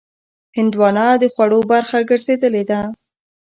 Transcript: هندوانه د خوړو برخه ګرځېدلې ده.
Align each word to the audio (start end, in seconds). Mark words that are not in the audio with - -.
هندوانه 0.57 1.05
د 1.21 1.23
خوړو 1.33 1.59
برخه 1.71 1.99
ګرځېدلې 2.09 2.63
ده. 2.69 2.79